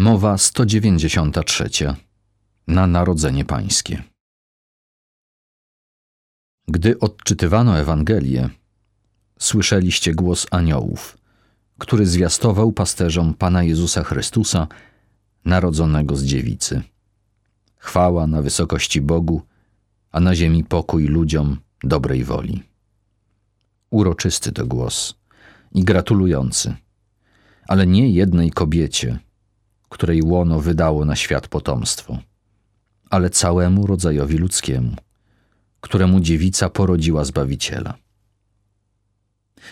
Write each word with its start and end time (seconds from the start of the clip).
Mowa 0.00 0.38
193. 0.38 1.94
Na 2.66 2.86
Narodzenie 2.86 3.44
Pańskie. 3.44 4.02
Gdy 6.68 6.98
odczytywano 6.98 7.78
Ewangelię, 7.78 8.48
słyszeliście 9.38 10.14
głos 10.14 10.46
aniołów, 10.50 11.18
który 11.78 12.06
zwiastował 12.06 12.72
pasterzom 12.72 13.34
Pana 13.34 13.62
Jezusa 13.62 14.04
Chrystusa, 14.04 14.66
narodzonego 15.44 16.16
z 16.16 16.24
dziewicy. 16.24 16.82
Chwała 17.76 18.26
na 18.26 18.42
wysokości 18.42 19.00
Bogu, 19.00 19.42
a 20.12 20.20
na 20.20 20.34
ziemi 20.34 20.64
pokój 20.64 21.04
ludziom 21.04 21.56
dobrej 21.82 22.24
woli. 22.24 22.62
Uroczysty 23.90 24.52
to 24.52 24.66
głos 24.66 25.14
i 25.72 25.84
gratulujący, 25.84 26.74
ale 27.68 27.86
nie 27.86 28.10
jednej 28.10 28.50
kobiecie– 28.50 29.18
której 29.88 30.22
łono 30.22 30.60
wydało 30.60 31.04
na 31.04 31.16
świat 31.16 31.48
potomstwo, 31.48 32.18
ale 33.10 33.30
całemu 33.30 33.86
rodzajowi 33.86 34.38
ludzkiemu, 34.38 34.96
któremu 35.80 36.20
dziewica 36.20 36.70
porodziła 36.70 37.24
Zbawiciela. 37.24 37.94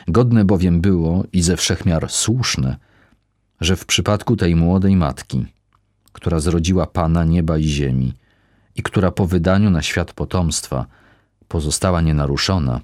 Godne 0.08 0.44
bowiem 0.44 0.80
było 0.80 1.24
i 1.32 1.42
ze 1.42 1.56
wszechmiar 1.56 2.10
słuszne, 2.10 2.77
że 3.60 3.77
w 3.77 3.86
przypadku 3.86 4.36
tej 4.36 4.56
młodej 4.56 4.96
matki, 4.96 5.46
która 6.12 6.41
zrodziła 6.41 6.86
Pana 6.86 7.24
nieba 7.24 7.58
i 7.58 7.64
ziemi 7.64 8.14
i 8.74 8.83
która 8.83 9.10
po 9.10 9.27
wydaniu 9.27 9.70
na 9.70 9.83
świat 9.83 10.12
potomstwa 10.12 10.86
pozostała 11.48 12.00
nienaruszona, 12.00 12.80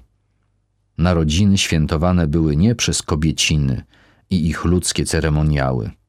narodziny 0.97 1.57
świętowane 1.57 2.27
były 2.27 2.55
nie 2.55 2.75
przez 2.75 3.01
kobieciny 3.01 3.83
i 4.29 4.47
ich 4.47 4.65
ludzkie 4.65 5.05
ceremoniały– 5.05 5.91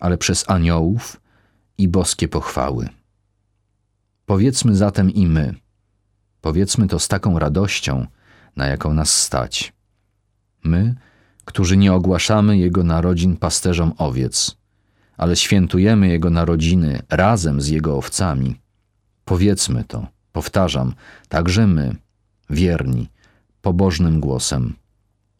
ale 0.00 0.18
przez 0.18 0.50
aniołów 0.50 1.20
i 1.78 1.88
boskie 1.88 2.28
pochwały. 2.28 2.88
Powiedzmy 4.26 4.76
zatem 4.76 5.10
i 5.10 5.26
my, 5.26 5.54
powiedzmy 6.40 6.86
to 6.86 6.98
z 6.98 7.08
taką 7.08 7.38
radością, 7.38 8.06
na 8.56 8.66
jaką 8.66 8.94
nas 8.94 9.14
stać. 9.14 9.72
My, 10.64 10.94
którzy 11.44 11.76
nie 11.76 11.92
ogłaszamy 11.92 12.58
Jego 12.58 12.84
narodzin 12.84 13.36
pasterzom 13.36 13.92
owiec, 13.98 14.56
ale 15.16 15.36
świętujemy 15.36 16.08
Jego 16.08 16.30
narodziny 16.30 17.02
razem 17.08 17.60
z 17.60 17.68
Jego 17.68 17.96
owcami, 17.96 18.60
powiedzmy 19.24 19.84
to, 19.84 20.06
powtarzam, 20.32 20.94
także 21.28 21.66
my, 21.66 21.96
wierni, 22.50 23.08
pobożnym 23.62 24.20
głosem. 24.20 24.74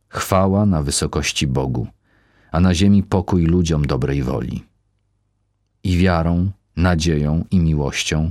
Chwała 0.09 0.67
na 0.67 0.83
wysokości 0.83 1.47
Bogu 1.47 1.87
a 2.51 2.61
na 2.61 2.75
ziemi 2.75 3.03
pokój 3.03 3.47
ludziom 3.47 3.87
dobrej 3.87 4.23
woli. 4.23 4.65
I 5.85 5.99
wiarą, 5.99 6.51
nadzieją 6.77 7.45
i 7.51 7.61
miłością 7.61 8.31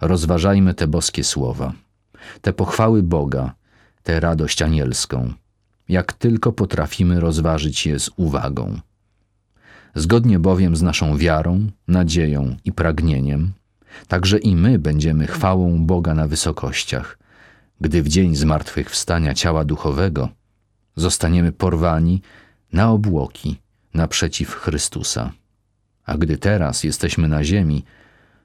rozważajmy 0.00 0.74
te 0.74 0.86
boskie 0.86 1.24
słowa, 1.24 1.72
te 2.40 2.52
pochwały 2.52 3.02
Boga, 3.02 3.54
tę 4.02 4.20
radość 4.20 4.62
anielską, 4.62 5.32
jak 5.88 6.12
tylko 6.12 6.52
potrafimy 6.52 7.20
rozważyć 7.20 7.86
je 7.86 7.98
z 7.98 8.10
uwagą. 8.16 8.80
Zgodnie 9.94 10.38
bowiem 10.38 10.76
z 10.76 10.82
naszą 10.82 11.16
wiarą, 11.16 11.70
nadzieją 11.88 12.56
i 12.64 12.72
pragnieniem, 12.72 13.52
także 14.08 14.38
i 14.38 14.56
my 14.56 14.78
będziemy 14.78 15.26
chwałą 15.26 15.86
Boga 15.86 16.14
na 16.14 16.28
wysokościach, 16.28 17.18
gdy 17.80 18.02
w 18.02 18.08
dzień 18.08 18.36
zmartwychwstania 18.36 19.34
ciała 19.34 19.64
duchowego 19.64 20.28
zostaniemy 20.96 21.52
porwani 21.52 22.22
na 22.74 22.90
obłoki 22.90 23.60
naprzeciw 23.94 24.54
Chrystusa. 24.54 25.32
A 26.06 26.16
gdy 26.16 26.38
teraz 26.38 26.84
jesteśmy 26.84 27.28
na 27.28 27.44
ziemi, 27.44 27.84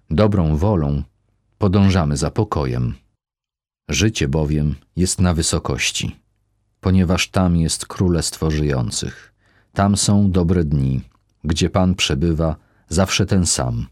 dobrą 0.10 0.58
wolą 0.58 1.04
podążamy 1.58 2.18
za 2.18 2.32
pokojem. 2.32 2.94
Życie 3.90 4.28
bowiem 4.28 4.76
jest 4.96 5.22
na 5.22 5.34
wysokości, 5.34 6.20
ponieważ 6.82 7.30
tam 7.30 7.58
jest 7.58 7.86
królestwo 7.86 8.52
żyjących. 8.52 9.34
Tam 9.74 9.98
są 9.98 10.32
dobre 10.32 10.64
dni, 10.64 11.02
gdzie 11.44 11.70
Pan 11.70 11.96
przebywa 11.96 12.56
zawsze 12.90 13.26
ten 13.26 13.46
sam 13.46 13.88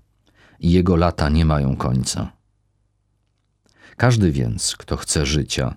i 0.59 0.71
jego 0.71 0.95
lata 0.95 1.29
nie 1.29 1.45
mają 1.45 1.75
końca. 1.75 2.31
Każdy 3.97 4.31
więc, 4.31 4.75
kto 4.75 4.97
chce 4.97 5.25
życia 5.25 5.75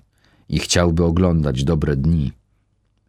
i 0.49 0.59
chciałby 0.59 1.05
oglądać 1.05 1.65
dobre 1.65 1.97
dni, 1.97 2.33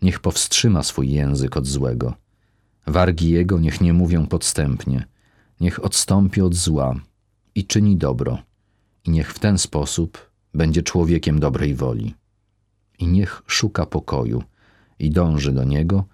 niech 0.01 0.19
powstrzyma 0.19 0.83
swój 0.83 1.09
język 1.09 1.57
od 1.57 1.67
złego. 1.67 2.13
Wargi 2.87 3.29
jego 3.29 3.59
niech 3.59 3.81
nie 3.81 3.93
mówią 3.93 4.27
podstępnie, 4.27 5.07
niech 5.59 5.85
odstąpi 5.85 6.41
od 6.41 6.55
zła 6.55 6.95
i 7.55 7.65
czyni 7.65 7.97
dobro, 7.97 8.37
i 9.05 9.11
niech 9.11 9.33
w 9.33 9.39
ten 9.39 9.57
sposób 9.57 10.31
będzie 10.53 10.83
człowiekiem 10.83 11.39
dobrej 11.39 11.75
woli. 11.75 12.13
I 12.99 13.07
niech 13.07 13.43
szuka 13.47 13.85
pokoju 13.85 14.43
i 14.99 15.09
dąży 15.09 15.51
do 15.51 15.63
niego, 15.63 16.05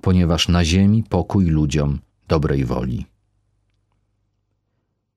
ponieważ 0.00 0.48
na 0.48 0.64
ziemi 0.64 1.04
pokój 1.08 1.46
ludziom 1.46 1.98
dobrej 2.28 2.64
woli. 2.64 3.06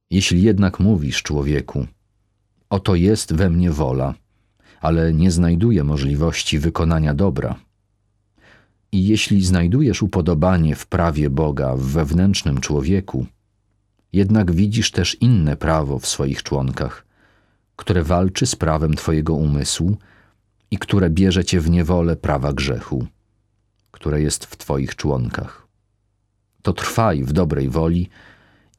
Jeśli 0.09 0.41
jednak 0.41 0.79
mówisz 0.79 1.23
człowieku, 1.23 1.87
oto 2.69 2.95
jest 2.95 3.33
we 3.33 3.49
mnie 3.49 3.71
wola, 3.71 4.13
ale 4.81 5.13
nie 5.13 5.31
znajduję 5.31 5.83
możliwości 5.83 6.59
wykonania 6.59 7.13
dobra, 7.13 7.55
i 8.95 9.07
jeśli 9.07 9.45
znajdujesz 9.45 10.01
upodobanie 10.01 10.75
w 10.75 10.87
prawie 10.87 11.29
Boga 11.29 11.75
w 11.75 11.81
wewnętrznym 11.81 12.61
człowieku, 12.61 13.25
jednak 14.13 14.51
widzisz 14.51 14.91
też 14.91 15.17
inne 15.21 15.57
prawo 15.57 15.99
w 15.99 16.07
swoich 16.07 16.43
członkach, 16.43 17.05
które 17.75 18.03
walczy 18.03 18.45
z 18.45 18.55
prawem 18.55 18.93
Twojego 18.93 19.33
umysłu 19.33 19.97
i 20.71 20.77
które 20.77 21.09
bierze 21.09 21.45
Cię 21.45 21.59
w 21.59 21.69
niewolę 21.69 22.15
prawa 22.15 22.53
grzechu, 22.53 23.07
które 23.91 24.21
jest 24.21 24.45
w 24.45 24.57
Twoich 24.57 24.95
członkach. 24.95 25.67
To 26.61 26.73
trwaj 26.73 27.23
w 27.23 27.33
dobrej 27.33 27.69
woli 27.69 28.09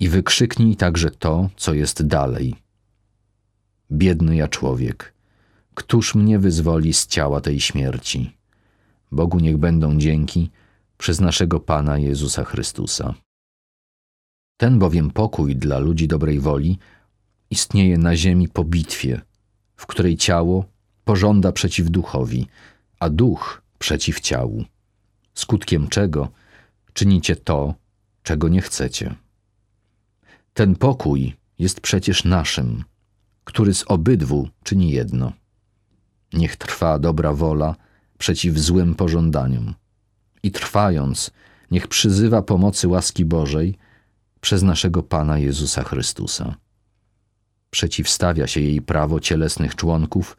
i 0.00 0.08
wykrzyknij 0.08 0.76
także 0.76 1.10
to, 1.10 1.50
co 1.56 1.74
jest 1.74 2.06
dalej. 2.06 2.54
Biedny 3.92 4.36
ja 4.36 4.48
człowiek, 4.48 5.14
któż 5.74 6.14
mnie 6.14 6.38
wyzwoli 6.38 6.92
z 6.92 7.06
ciała 7.06 7.40
tej 7.40 7.60
śmierci? 7.60 8.36
Bogu 9.12 9.38
niech 9.38 9.56
będą 9.56 9.98
dzięki 9.98 10.50
przez 10.98 11.20
naszego 11.20 11.60
Pana 11.60 11.98
Jezusa 11.98 12.44
Chrystusa. 12.44 13.14
Ten 14.56 14.78
bowiem 14.78 15.10
pokój 15.10 15.56
dla 15.56 15.78
ludzi 15.78 16.08
dobrej 16.08 16.40
woli 16.40 16.78
istnieje 17.50 17.98
na 17.98 18.16
ziemi 18.16 18.48
po 18.48 18.64
bitwie, 18.64 19.20
w 19.76 19.86
której 19.86 20.16
ciało 20.16 20.64
pożąda 21.04 21.52
przeciw 21.52 21.90
duchowi, 21.90 22.46
a 23.00 23.10
duch 23.10 23.62
przeciw 23.78 24.20
ciału, 24.20 24.64
skutkiem 25.34 25.88
czego 25.88 26.28
czynicie 26.92 27.36
to, 27.36 27.74
czego 28.22 28.48
nie 28.48 28.60
chcecie. 28.60 29.14
Ten 30.54 30.76
pokój 30.76 31.36
jest 31.58 31.80
przecież 31.80 32.24
naszym, 32.24 32.84
który 33.44 33.74
z 33.74 33.84
obydwu 33.88 34.48
czyni 34.62 34.90
jedno. 34.90 35.32
Niech 36.32 36.56
trwa 36.56 36.98
dobra 36.98 37.32
wola 37.32 37.76
przeciw 38.18 38.58
złym 38.58 38.94
pożądaniom. 38.94 39.74
I 40.42 40.50
trwając, 40.50 41.30
niech 41.70 41.88
przyzywa 41.88 42.42
pomocy 42.42 42.88
łaski 42.88 43.24
Bożej 43.24 43.78
przez 44.40 44.62
naszego 44.62 45.02
Pana 45.02 45.38
Jezusa 45.38 45.82
Chrystusa. 45.82 46.56
Przeciwstawia 47.70 48.46
się 48.46 48.60
jej 48.60 48.82
prawo 48.82 49.20
cielesnych 49.20 49.74
członków 49.74 50.36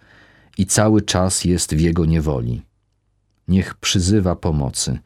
i 0.58 0.66
cały 0.66 1.02
czas 1.02 1.46
jest 1.46 1.76
w 1.76 1.80
jego 1.80 2.06
niewoli. 2.06 2.62
Niech 3.48 3.76
przyzywa 3.76 4.36
pomocy, 4.36 5.00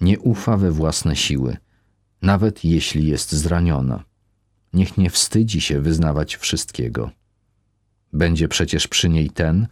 nie 0.00 0.18
ufa 0.18 0.56
we 0.56 0.70
własne 0.70 1.16
siły, 1.16 1.56
nawet 2.22 2.64
jeśli 2.64 3.06
jest 3.06 3.32
zraniona. 3.32 4.04
Niech 4.72 4.98
nie 4.98 5.10
wstydzi 5.10 5.60
się 5.60 5.80
wyznawać 5.80 6.36
wszystkiego. 6.36 7.10
Będzie 8.12 8.48
przecież 8.48 8.88
przy 8.88 9.08
niej 9.08 9.30
ten, 9.30 9.66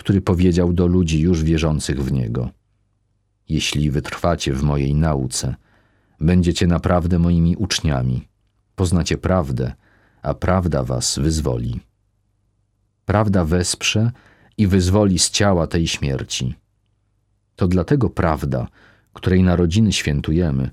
który 0.00 0.20
powiedział 0.20 0.72
do 0.72 0.86
ludzi 0.86 1.20
już 1.20 1.44
wierzących 1.44 2.04
w 2.04 2.12
Niego: 2.12 2.50
Jeśli 3.48 3.90
wytrwacie 3.90 4.52
w 4.52 4.62
mojej 4.62 4.94
nauce, 4.94 5.54
będziecie 6.20 6.66
naprawdę 6.66 7.18
moimi 7.18 7.56
uczniami, 7.56 8.28
poznacie 8.76 9.18
prawdę, 9.18 9.72
a 10.22 10.34
prawda 10.34 10.84
was 10.84 11.18
wyzwoli. 11.18 11.80
Prawda 13.04 13.44
wesprze 13.44 14.12
i 14.56 14.66
wyzwoli 14.66 15.18
z 15.18 15.30
ciała 15.30 15.66
tej 15.66 15.86
śmierci. 15.86 16.54
To 17.56 17.68
dlatego 17.68 18.10
prawda, 18.10 18.68
której 19.12 19.42
narodziny 19.42 19.92
świętujemy, 19.92 20.70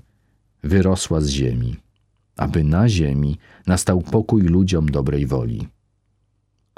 wyrosła 0.62 1.20
z 1.20 1.28
ziemi, 1.28 1.76
aby 2.36 2.64
na 2.64 2.88
ziemi 2.88 3.38
nastał 3.66 4.00
pokój 4.02 4.42
ludziom 4.42 4.88
dobrej 4.88 5.26
woli. 5.26 5.68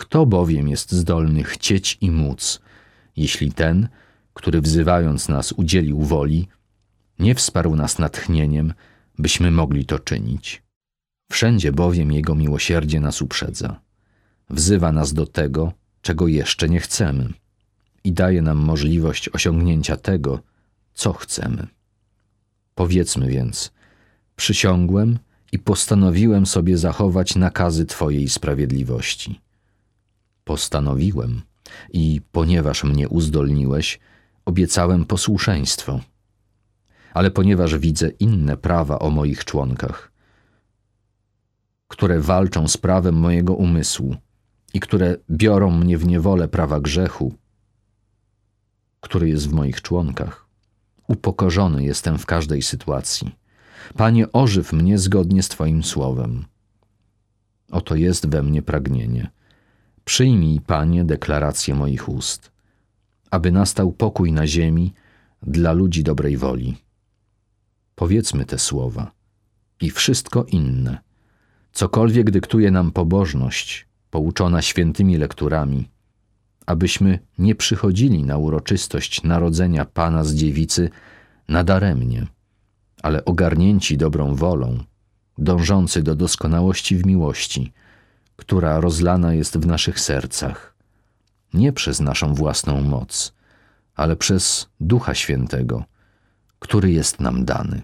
Kto 0.01 0.27
bowiem 0.27 0.69
jest 0.69 0.93
zdolny 0.93 1.45
chcieć 1.45 1.99
i 2.01 2.11
móc, 2.11 2.61
jeśli 3.17 3.53
ten, 3.53 3.89
który 4.35 4.61
wzywając 4.61 5.29
nas 5.29 5.53
udzielił 5.53 6.01
woli, 6.01 6.49
nie 7.19 7.35
wsparł 7.35 7.77
nas 7.77 7.99
natchnieniem, 7.99 8.75
byśmy 9.19 9.51
mogli 9.51 9.87
to 9.87 9.99
czynić? 9.99 10.63
Wszędzie 11.33 11.73
bowiem 11.73 12.13
Jego 12.13 12.35
miłosierdzie 12.35 13.01
nas 13.01 13.23
uprzedza. 13.23 13.81
Wzywa 14.51 14.93
nas 14.93 15.13
do 15.13 15.27
tego, 15.27 15.73
czego 16.03 16.29
jeszcze 16.29 16.69
nie 16.69 16.81
chcemy 16.81 17.33
i 18.05 18.13
daje 18.13 18.43
nam 18.43 18.59
możliwość 18.59 19.29
osiągnięcia 19.29 19.97
tego, 19.97 20.41
co 20.95 21.13
chcemy. 21.13 21.67
Powiedzmy 22.75 23.29
więc: 23.29 23.73
Przysiągłem 24.37 25.19
i 25.53 25.59
postanowiłem 25.59 26.47
sobie 26.47 26.79
zachować 26.79 27.37
nakazy 27.37 27.87
Twojej 27.87 28.29
sprawiedliwości. 28.29 29.41
Postanowiłem 30.51 31.43
i 31.93 32.21
ponieważ 32.33 32.85
mnie 32.85 33.09
uzdolniłeś, 33.09 34.01
obiecałem 34.45 35.05
posłuszeństwo. 35.05 36.01
Ale 37.15 37.31
ponieważ 37.31 37.79
widzę 37.79 38.09
inne 38.09 38.57
prawa 38.57 38.99
o 38.99 39.11
moich 39.11 39.45
członkach, 39.45 40.13
które 41.89 42.21
walczą 42.21 42.69
z 42.69 42.77
prawem 42.77 43.15
mojego 43.15 43.55
umysłu 43.55 44.17
i 44.75 44.81
które 44.81 45.17
biorą 45.31 45.71
mnie 45.71 45.99
w 45.99 46.07
niewolę 46.07 46.49
prawa 46.49 46.81
grzechu, 46.81 47.35
który 49.01 49.29
jest 49.29 49.49
w 49.49 49.53
moich 49.53 49.83
członkach, 49.83 50.47
upokorzony 51.09 51.85
jestem 51.85 52.19
w 52.19 52.27
każdej 52.27 52.63
sytuacji. 52.63 53.37
Panie, 53.97 54.33
ożyw 54.33 54.73
mnie 54.73 54.99
zgodnie 54.99 55.43
z 55.43 55.49
Twoim 55.49 55.83
słowem. 55.83 56.45
Oto 57.71 57.95
jest 57.95 58.29
we 58.29 58.43
mnie 58.43 58.63
pragnienie. 58.63 59.31
Przyjmij, 60.05 60.61
Panie, 60.61 61.05
deklarację 61.05 61.75
moich 61.75 62.09
ust, 62.09 62.51
aby 63.31 63.53
nastał 63.53 63.93
pokój 63.93 64.33
na 64.33 64.47
ziemi 64.47 64.93
dla 65.43 65.73
ludzi 65.73 66.03
dobrej 66.03 66.37
woli. 66.37 66.77
Powiedzmy 67.95 68.45
te 68.45 68.59
słowa 68.59 69.13
i 69.81 69.91
wszystko 69.91 70.45
inne, 70.45 70.99
cokolwiek 71.73 72.31
dyktuje 72.31 72.71
nam 72.71 72.93
pobożność, 72.93 73.87
pouczona 74.11 74.63
świętymi 74.63 75.17
lekturami, 75.17 75.89
abyśmy 76.67 77.19
nie 77.39 77.55
przychodzili 77.55 78.23
na 78.23 78.39
uroczystość 78.39 79.23
narodzenia 79.23 79.85
Pana 79.85 80.25
z 80.25 80.35
dziewicy 80.35 80.91
nadaremnie, 81.49 82.27
ale 83.03 83.25
ogarnięci 83.25 83.97
dobrą 83.97 84.35
wolą, 84.35 84.79
dążący 85.39 86.03
do 86.03 86.15
doskonałości 86.15 86.97
w 86.97 87.07
miłości, 87.07 87.73
która 88.41 88.81
rozlana 88.81 89.35
jest 89.35 89.59
w 89.59 89.67
naszych 89.67 90.01
sercach, 90.01 90.75
nie 91.55 91.73
przez 91.73 92.01
naszą 92.01 92.35
własną 92.35 92.81
moc, 92.81 93.33
ale 93.95 94.17
przez 94.17 94.69
Ducha 94.81 95.15
Świętego, 95.15 95.85
który 96.59 96.91
jest 96.91 97.21
nam 97.21 97.45
dany. 97.45 97.83